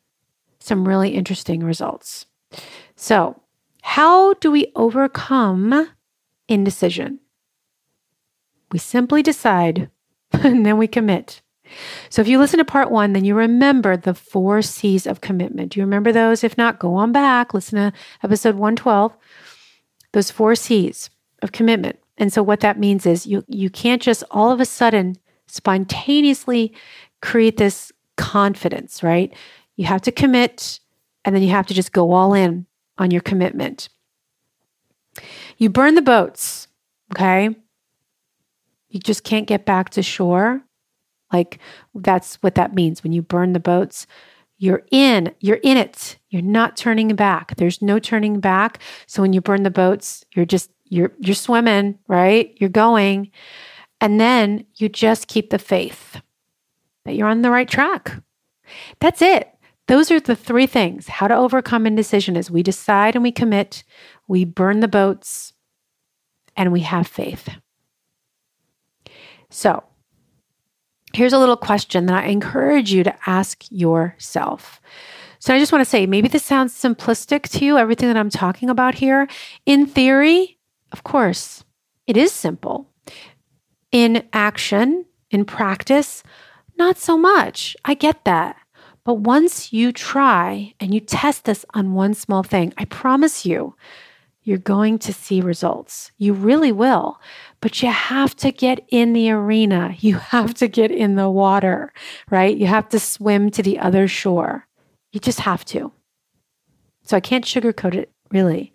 some 0.59 0.87
really 0.87 1.11
interesting 1.11 1.65
results. 1.65 2.27
So, 2.97 3.41
how 3.83 4.35
do 4.35 4.51
we 4.51 4.73
overcome 4.77 5.89
indecision? 6.49 7.21
We 8.71 8.79
simply 8.79 9.23
decide 9.23 9.91
and 10.33 10.65
then 10.65 10.77
we 10.79 10.87
commit. 10.87 11.41
So 12.09 12.21
if 12.21 12.29
you 12.29 12.39
listen 12.39 12.59
to 12.59 12.65
part 12.65 12.91
one, 12.91 13.13
then 13.13 13.25
you 13.25 13.35
remember 13.35 13.97
the 13.97 14.15
four 14.15 14.61
C's 14.61 15.07
of 15.07 15.21
commitment. 15.21 15.73
Do 15.73 15.81
you 15.81 15.87
remember 15.87 16.13
those? 16.13 16.43
If 16.43 16.59
not, 16.59 16.81
go 16.81 16.95
on 16.95 17.13
back, 17.13 17.55
listen 17.55 17.79
to 17.79 17.97
episode 18.23 18.57
112. 18.57 19.17
Those 20.13 20.31
four 20.31 20.55
C's 20.55 21.11
of 21.43 21.53
commitment. 21.53 21.99
And 22.19 22.33
so 22.33 22.43
what 22.43 22.61
that 22.61 22.79
means 22.79 23.07
is 23.07 23.27
you 23.27 23.45
you 23.49 23.71
can't 23.71 24.03
just 24.03 24.25
all 24.31 24.51
of 24.51 24.61
a 24.61 24.65
sudden 24.65 25.17
spontaneously 25.47 26.75
create 27.23 27.57
this 27.57 27.93
confidence, 28.17 29.03
right? 29.03 29.33
You 29.77 29.87
have 29.87 30.03
to 30.03 30.13
commit 30.13 30.81
and 31.25 31.35
then 31.35 31.43
you 31.43 31.51
have 31.51 31.67
to 31.67 31.75
just 31.75 31.93
go 31.93 32.13
all 32.13 32.35
in 32.35 32.67
on 32.99 33.11
your 33.11 33.21
commitment. 33.21 33.89
You 35.57 35.71
burn 35.71 35.95
the 35.95 36.03
boats, 36.03 36.69
okay? 37.13 37.55
You 38.89 39.01
just 39.01 39.25
can't 39.25 39.47
get 39.47 39.65
back 39.65 39.91
to 39.91 40.03
shore. 40.03 40.63
Like 41.33 41.59
that's 41.95 42.37
what 42.37 42.57
that 42.57 42.75
means. 42.75 43.03
When 43.03 43.13
you 43.13 43.23
burn 43.23 43.53
the 43.53 43.61
boats, 43.61 44.07
you're 44.59 44.83
in, 44.91 45.35
you're 45.41 45.61
in 45.63 45.77
it. 45.77 46.19
You're 46.29 46.43
not 46.43 46.77
turning 46.77 47.15
back. 47.15 47.57
There's 47.57 47.81
no 47.81 47.99
turning 47.99 48.41
back. 48.41 48.83
So 49.07 49.23
when 49.23 49.33
you 49.33 49.41
burn 49.41 49.63
the 49.63 49.71
boats, 49.71 50.25
you're 50.35 50.45
just 50.45 50.71
you're 50.89 51.13
you're 51.19 51.35
swimming, 51.35 51.99
right? 52.09 52.55
You're 52.61 52.69
going. 52.69 53.31
And 54.01 54.21
then 54.21 54.67
you 54.77 54.89
just 54.89 55.29
keep 55.29 55.51
the 55.51 55.59
faith 55.59 56.21
that 57.11 57.17
you're 57.17 57.27
on 57.27 57.43
the 57.43 57.51
right 57.51 57.69
track. 57.69 58.23
That's 59.01 59.21
it. 59.21 59.53
Those 59.89 60.13
are 60.13 60.21
the 60.21 60.37
three 60.37 60.69
things. 60.69 61.09
How 61.09 61.27
to 61.27 61.35
overcome 61.35 61.85
indecision 61.85 62.37
is 62.37 62.53
we 62.53 62.63
decide 62.63 63.17
and 63.17 63.25
we 63.25 63.33
commit, 63.33 63.83
we 64.29 64.45
burn 64.45 64.79
the 64.79 64.87
boats, 64.87 65.53
and 66.57 66.71
we 66.71 66.83
have 66.83 67.09
faith. 67.09 67.49
So, 69.49 69.83
here's 71.13 71.33
a 71.33 71.39
little 71.41 71.57
question 71.57 72.07
that 72.07 72.23
I 72.23 72.29
encourage 72.29 72.93
you 72.93 73.03
to 73.03 73.17
ask 73.27 73.65
yourself. 73.71 74.81
So, 75.41 75.53
I 75.53 75.59
just 75.59 75.73
want 75.73 75.81
to 75.81 75.91
say 75.91 76.07
maybe 76.07 76.29
this 76.29 76.45
sounds 76.45 76.73
simplistic 76.73 77.49
to 77.59 77.65
you, 77.65 77.77
everything 77.77 78.07
that 78.07 78.17
I'm 78.17 78.31
talking 78.31 78.71
about 78.71 78.95
here. 78.95 79.27
In 79.67 79.87
theory, 79.87 80.59
of 80.93 81.03
course, 81.03 81.65
it 82.07 82.17
is 82.17 82.31
simple. 82.31 82.89
In 83.91 84.29
action, 84.33 85.07
in 85.33 85.45
practice, 85.45 86.23
not 86.81 86.99
so 86.99 87.17
much. 87.17 87.77
I 87.85 87.95
get 87.95 88.25
that. 88.25 88.57
But 89.05 89.15
once 89.15 89.73
you 89.73 89.93
try 89.93 90.75
and 90.81 90.95
you 90.95 91.01
test 91.01 91.45
this 91.45 91.65
on 91.75 91.95
one 91.95 92.15
small 92.15 92.43
thing, 92.43 92.73
I 92.79 92.87
promise 92.87 93.45
you, 93.45 93.77
you're 94.43 94.59
going 94.59 94.99
to 95.01 95.13
see 95.13 95.41
results. 95.43 96.11
You 96.17 96.33
really 96.33 96.73
will. 96.73 97.21
But 97.61 97.83
you 97.83 97.91
have 97.91 98.35
to 98.37 98.51
get 98.51 98.85
in 98.89 99.13
the 99.13 99.31
arena. 99.31 99.95
You 100.01 100.17
have 100.17 100.55
to 100.55 100.69
get 100.69 100.91
in 100.91 101.17
the 101.17 101.31
water, 101.31 101.93
right? 102.31 102.57
You 102.57 102.67
have 102.67 102.89
to 102.89 102.99
swim 102.99 103.51
to 103.51 103.63
the 103.63 103.79
other 103.79 104.09
shore. 104.09 104.67
You 105.13 105.21
just 105.21 105.41
have 105.41 105.65
to. 105.67 105.93
So 107.03 107.17
I 107.17 107.21
can't 107.21 107.45
sugarcoat 107.45 107.95
it 107.95 108.11
really, 108.31 108.73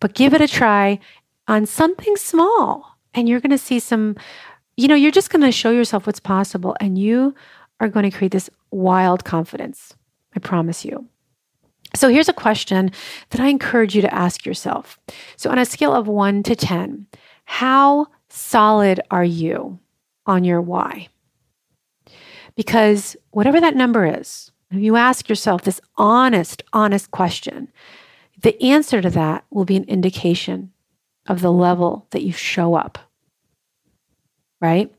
but 0.00 0.14
give 0.14 0.34
it 0.34 0.40
a 0.40 0.48
try 0.48 0.98
on 1.46 1.66
something 1.66 2.16
small 2.16 2.96
and 3.12 3.28
you're 3.28 3.40
going 3.40 3.58
to 3.58 3.58
see 3.58 3.78
some, 3.78 4.16
you 4.76 4.88
know, 4.88 4.94
you're 4.94 5.10
just 5.10 5.30
going 5.30 5.42
to 5.42 5.52
show 5.52 5.70
yourself 5.70 6.06
what's 6.06 6.20
possible 6.20 6.76
and 6.80 6.98
you 6.98 7.34
are 7.80 7.88
going 7.88 8.08
to 8.08 8.16
create 8.16 8.32
this 8.32 8.50
wild 8.70 9.24
confidence. 9.24 9.94
I 10.36 10.40
promise 10.40 10.84
you. 10.84 11.08
So 11.94 12.08
here's 12.08 12.28
a 12.28 12.32
question 12.32 12.90
that 13.30 13.40
I 13.40 13.48
encourage 13.48 13.94
you 13.94 14.02
to 14.02 14.14
ask 14.14 14.44
yourself. 14.44 14.98
So, 15.36 15.50
on 15.50 15.58
a 15.58 15.64
scale 15.64 15.94
of 15.94 16.08
one 16.08 16.42
to 16.42 16.56
10, 16.56 17.06
how 17.44 18.08
solid 18.28 19.00
are 19.12 19.24
you 19.24 19.78
on 20.26 20.42
your 20.42 20.60
why? 20.60 21.08
Because 22.56 23.16
whatever 23.30 23.60
that 23.60 23.76
number 23.76 24.06
is, 24.06 24.50
if 24.70 24.80
you 24.80 24.96
ask 24.96 25.28
yourself 25.28 25.62
this 25.62 25.80
honest, 25.96 26.62
honest 26.72 27.12
question, 27.12 27.70
the 28.42 28.60
answer 28.60 29.00
to 29.00 29.10
that 29.10 29.44
will 29.50 29.64
be 29.64 29.76
an 29.76 29.84
indication 29.84 30.72
of 31.26 31.40
the 31.40 31.52
level 31.52 32.06
that 32.10 32.22
you 32.22 32.32
show 32.32 32.74
up. 32.74 32.98
Right? 34.64 34.90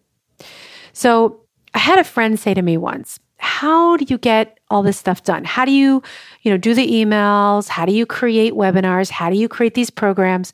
So, 0.93 1.41
I 1.73 1.79
had 1.79 1.97
a 1.97 2.03
friend 2.03 2.39
say 2.39 2.53
to 2.53 2.61
me 2.61 2.77
once, 2.77 3.19
how 3.37 3.97
do 3.97 4.05
you 4.07 4.17
get 4.17 4.59
all 4.69 4.83
this 4.83 4.97
stuff 4.97 5.23
done? 5.23 5.43
How 5.43 5.65
do 5.65 5.71
you, 5.71 6.01
you 6.43 6.51
know, 6.51 6.57
do 6.57 6.73
the 6.73 6.87
emails? 6.87 7.67
How 7.67 7.85
do 7.85 7.93
you 7.93 8.05
create 8.05 8.53
webinars? 8.53 9.09
How 9.09 9.29
do 9.29 9.35
you 9.35 9.49
create 9.49 9.73
these 9.73 9.89
programs? 9.89 10.53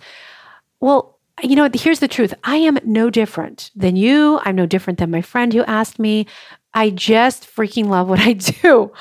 Well, 0.80 1.20
you 1.44 1.56
know, 1.56 1.70
here's 1.74 2.00
the 2.00 2.08
truth. 2.08 2.34
I 2.44 2.56
am 2.56 2.80
no 2.84 3.10
different 3.10 3.72
than 3.76 3.96
you. 3.96 4.40
I'm 4.44 4.56
no 4.56 4.66
different 4.66 5.00
than 5.00 5.12
my 5.12 5.22
friend 5.22 5.54
who 5.54 5.64
asked 5.64 6.00
me. 6.00 6.26
I 6.74 6.90
just 6.90 7.44
freaking 7.44 7.88
love 7.88 8.08
what 8.08 8.20
I 8.20 8.34
do. 8.62 8.92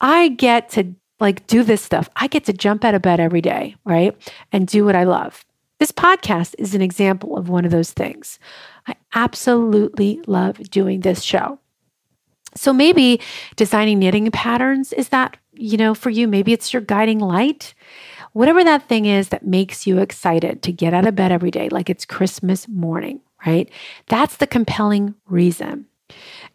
I 0.00 0.28
get 0.28 0.70
to 0.70 0.94
like 1.20 1.46
do 1.46 1.62
this 1.62 1.82
stuff. 1.82 2.08
I 2.16 2.28
get 2.28 2.44
to 2.44 2.52
jump 2.52 2.84
out 2.84 2.94
of 2.94 3.02
bed 3.02 3.20
every 3.20 3.40
day, 3.40 3.76
right? 3.84 4.16
And 4.52 4.66
do 4.66 4.84
what 4.84 4.96
I 4.96 5.04
love. 5.04 5.44
This 5.78 5.92
podcast 5.92 6.54
is 6.58 6.74
an 6.74 6.82
example 6.82 7.36
of 7.36 7.48
one 7.48 7.64
of 7.64 7.70
those 7.70 7.92
things. 7.92 8.38
I 8.86 8.96
absolutely 9.14 10.20
love 10.26 10.58
doing 10.70 11.00
this 11.00 11.22
show. 11.22 11.58
So 12.54 12.72
maybe 12.72 13.20
designing 13.56 13.98
knitting 13.98 14.30
patterns 14.30 14.92
is 14.92 15.10
that, 15.10 15.36
you 15.52 15.76
know, 15.76 15.94
for 15.94 16.10
you, 16.10 16.26
maybe 16.26 16.52
it's 16.52 16.72
your 16.72 16.82
guiding 16.82 17.18
light. 17.18 17.74
Whatever 18.32 18.64
that 18.64 18.88
thing 18.88 19.06
is 19.06 19.28
that 19.28 19.46
makes 19.46 19.86
you 19.86 19.98
excited 19.98 20.62
to 20.62 20.72
get 20.72 20.94
out 20.94 21.06
of 21.06 21.14
bed 21.14 21.32
every 21.32 21.50
day, 21.50 21.68
like 21.68 21.90
it's 21.90 22.04
Christmas 22.04 22.68
morning, 22.68 23.20
right? 23.46 23.70
That's 24.06 24.36
the 24.36 24.46
compelling 24.46 25.14
reason. 25.26 25.86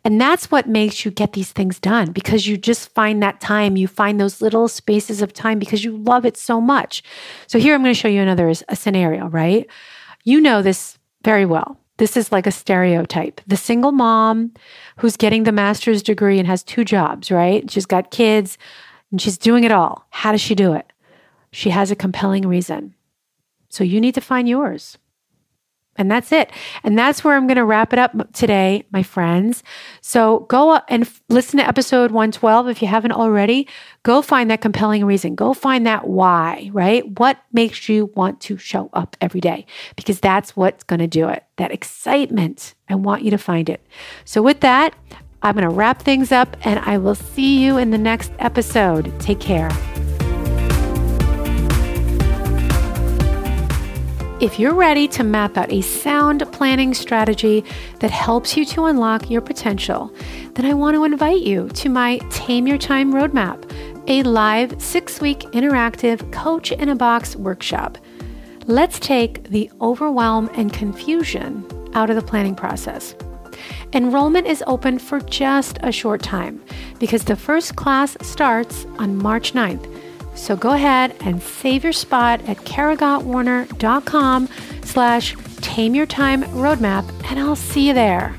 And 0.04 0.20
that's 0.20 0.50
what 0.50 0.68
makes 0.68 1.06
you 1.06 1.12
get 1.12 1.34
these 1.34 1.52
things 1.52 1.80
done 1.80 2.12
because 2.12 2.48
you 2.48 2.58
just 2.58 2.94
find 2.94 3.22
that 3.22 3.42
time. 3.42 3.76
You 3.76 3.88
find 3.88 4.20
those 4.20 4.42
little 4.42 4.68
spaces 4.68 5.22
of 5.22 5.34
time 5.34 5.60
because 5.60 5.84
you 5.84 5.98
love 5.98 6.26
it 6.26 6.38
so 6.38 6.60
much. 6.60 7.04
So 7.48 7.60
here 7.60 7.76
I'm 7.76 7.84
going 7.84 7.94
to 7.94 8.00
show 8.00 8.08
you 8.08 8.22
another 8.22 8.52
a 8.68 8.76
scenario, 8.76 9.28
right? 9.28 9.68
You 10.24 10.42
know 10.42 10.62
this 10.62 10.98
very 11.24 11.46
well. 11.46 11.78
This 12.02 12.18
is 12.18 12.32
like 12.32 12.48
a 12.48 12.52
stereotype. 12.52 13.42
The 13.46 13.56
single 13.56 13.92
mom 13.92 14.56
who's 14.98 15.16
getting 15.16 15.44
the 15.44 15.52
master's 15.52 16.02
degree 16.02 16.40
and 16.40 16.48
has 16.48 16.64
two 16.64 16.84
jobs, 16.84 17.30
right? 17.30 17.70
She's 17.70 17.86
got 17.86 18.10
kids 18.10 18.58
and 19.12 19.22
she's 19.22 19.38
doing 19.38 19.66
it 19.66 19.72
all. 19.72 20.08
How 20.10 20.32
does 20.32 20.42
she 20.42 20.56
do 20.56 20.74
it? 20.74 20.92
She 21.52 21.70
has 21.70 21.92
a 21.92 21.96
compelling 21.96 22.48
reason. 22.48 22.96
So 23.70 23.84
you 23.84 24.02
need 24.02 24.16
to 24.16 24.20
find 24.20 24.50
yours. 24.50 24.98
And 25.98 26.10
that's 26.10 26.32
it. 26.32 26.52
And 26.84 26.98
that's 26.98 27.24
where 27.24 27.36
I'm 27.36 27.48
going 27.48 27.58
to 27.58 27.66
wrap 27.66 27.92
it 27.92 28.00
up 28.00 28.34
today, 28.34 28.86
my 28.92 29.04
friends. 29.04 29.62
So 30.00 30.42
go 30.50 30.80
and 30.88 31.10
listen 31.30 31.60
to 31.60 31.68
episode 31.68 32.12
112 32.12 32.70
if 32.70 32.82
you 32.82 32.88
haven't 32.88 33.12
already. 33.12 33.68
Go 34.04 34.22
find 34.22 34.50
that 34.50 34.62
compelling 34.62 35.06
reason. 35.06 35.36
Go 35.36 35.54
find 35.54 35.86
that 35.86 36.08
why, 36.08 36.70
right? 36.74 37.20
What 37.20 37.38
makes 37.52 37.90
you 37.90 38.12
want 38.16 38.40
to 38.42 38.58
show 38.58 38.90
up 38.94 39.18
every 39.20 39.42
day? 39.42 39.66
Because 39.96 40.20
that's 40.20 40.56
what's 40.56 40.84
going 40.84 41.00
to 41.00 41.08
do 41.08 41.28
it. 41.28 41.44
That 41.58 41.72
excitement. 41.72 42.74
I 42.90 42.96
want 42.96 43.24
you 43.24 43.32
to 43.32 43.38
find 43.38 43.70
it. 43.70 43.86
So, 44.26 44.42
with 44.42 44.62
that, 44.62 44.96
I'm 45.42 45.56
going 45.56 45.68
to 45.68 45.74
wrap 45.74 46.02
things 46.02 46.32
up 46.32 46.56
and 46.64 46.80
I 46.80 46.98
will 46.98 47.16
see 47.16 47.64
you 47.64 47.78
in 47.78 47.92
the 47.92 47.98
next 47.98 48.32
episode. 48.40 49.18
Take 49.20 49.40
care. 49.40 49.70
If 54.42 54.58
you're 54.58 54.74
ready 54.74 55.08
to 55.10 55.24
map 55.24 55.56
out 55.56 55.72
a 55.72 55.82
sound 55.82 56.52
planning 56.52 56.96
strategy 56.96 57.64
that 58.00 58.10
helps 58.10 58.58
you 58.58 58.66
to 58.66 58.86
unlock 58.86 59.30
your 59.30 59.40
potential, 59.40 60.12
then 60.56 60.66
I 60.66 60.74
want 60.74 60.96
to 60.96 61.04
invite 61.04 61.42
you 61.42 61.70
to 61.70 61.90
my 61.90 62.18
Tame 62.32 62.66
Your 62.66 62.80
Time 62.80 63.14
Roadmap, 63.14 63.72
a 64.08 64.24
live 64.24 64.82
six 64.82 65.22
week 65.22 65.42
interactive 65.52 66.32
coach 66.32 66.72
in 66.72 66.90
a 66.90 66.96
box 66.96 67.36
workshop. 67.36 68.00
Let's 68.66 68.98
take 68.98 69.44
the 69.44 69.70
overwhelm 69.80 70.50
and 70.56 70.74
confusion 70.74 71.64
out 71.94 72.10
of 72.10 72.16
the 72.16 72.24
planning 72.24 72.56
process. 72.56 73.14
Enrollment 73.94 74.48
is 74.48 74.64
open 74.66 74.98
for 74.98 75.20
just 75.20 75.78
a 75.84 75.92
short 75.92 76.24
time 76.24 76.64
because 76.98 77.26
the 77.26 77.36
first 77.36 77.76
class 77.76 78.18
starts 78.24 78.88
on 78.98 79.18
March 79.18 79.54
9th. 79.54 79.86
So 80.34 80.56
go 80.56 80.72
ahead 80.72 81.16
and 81.22 81.42
save 81.42 81.84
your 81.84 81.94
spot 81.94 82.42
at 82.48 82.58
karagottwarner.com 82.58 84.50
slash 84.84 85.36
tame 85.58 85.96
your 85.96 86.06
time 86.06 86.44
roadmap 86.44 87.06
and 87.30 87.40
I'll 87.40 87.56
see 87.56 87.88
you 87.88 87.94
there. 87.94 88.36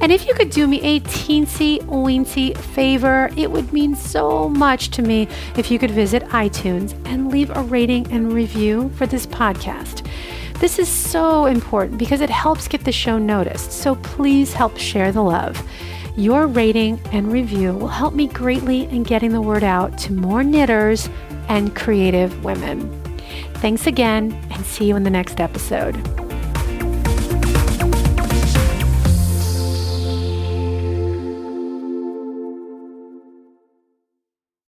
And 0.00 0.12
if 0.12 0.26
you 0.26 0.34
could 0.34 0.50
do 0.50 0.66
me 0.66 0.80
a 0.82 1.00
teensy 1.00 1.80
weensy 1.86 2.56
favor, 2.56 3.30
it 3.36 3.50
would 3.50 3.72
mean 3.72 3.96
so 3.96 4.48
much 4.48 4.90
to 4.90 5.02
me 5.02 5.26
if 5.56 5.70
you 5.70 5.78
could 5.78 5.90
visit 5.90 6.22
iTunes 6.24 6.92
and 7.06 7.32
leave 7.32 7.50
a 7.56 7.62
rating 7.62 8.10
and 8.12 8.32
review 8.32 8.90
for 8.90 9.06
this 9.06 9.26
podcast. 9.26 10.06
This 10.60 10.78
is 10.78 10.88
so 10.88 11.46
important 11.46 11.98
because 11.98 12.20
it 12.20 12.30
helps 12.30 12.68
get 12.68 12.84
the 12.84 12.92
show 12.92 13.18
noticed. 13.18 13.72
So 13.72 13.96
please 13.96 14.52
help 14.52 14.76
share 14.76 15.12
the 15.12 15.22
love. 15.22 15.62
Your 16.16 16.46
rating 16.46 16.98
and 17.12 17.30
review 17.30 17.74
will 17.74 17.88
help 17.88 18.14
me 18.14 18.26
greatly 18.26 18.84
in 18.84 19.02
getting 19.02 19.32
the 19.32 19.42
word 19.42 19.62
out 19.62 19.98
to 19.98 20.14
more 20.14 20.42
knitters 20.42 21.10
and 21.48 21.76
creative 21.76 22.42
women. 22.42 22.90
Thanks 23.56 23.86
again, 23.86 24.32
and 24.50 24.64
see 24.64 24.86
you 24.86 24.96
in 24.96 25.02
the 25.02 25.10
next 25.10 25.40
episode. 25.40 25.94